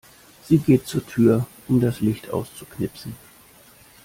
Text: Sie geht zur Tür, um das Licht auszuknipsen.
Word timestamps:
Sie 0.47 0.57
geht 0.57 0.87
zur 0.87 1.05
Tür, 1.05 1.45
um 1.67 1.79
das 1.79 1.99
Licht 2.01 2.31
auszuknipsen. 2.31 3.15